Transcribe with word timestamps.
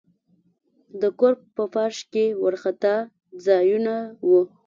د 1.01 1.03
کور 1.19 1.33
په 1.55 1.63
فرش 1.73 1.97
کې 2.11 2.25
وارخطا 2.41 2.95
ځایونه 3.45 3.95
وو. 4.27 4.41